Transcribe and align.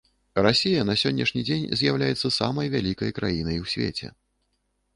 Расія 0.45 0.85
на 0.89 0.95
сённяшні 1.01 1.43
дзень 1.49 1.67
з'яўляецца 1.81 2.33
самай 2.39 2.73
вялікай 2.79 3.11
краінай 3.21 3.57
у 3.65 3.73
свеце. 3.75 4.07